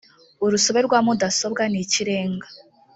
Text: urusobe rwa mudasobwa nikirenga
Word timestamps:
urusobe 0.45 0.79
rwa 0.87 0.99
mudasobwa 1.05 1.63
nikirenga 1.71 2.47